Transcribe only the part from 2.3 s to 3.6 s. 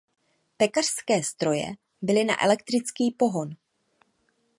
elektrický pohon.